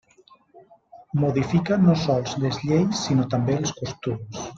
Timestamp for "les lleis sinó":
2.45-3.27